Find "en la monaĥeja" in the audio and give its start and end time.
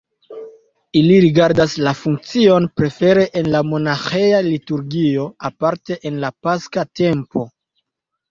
3.41-4.41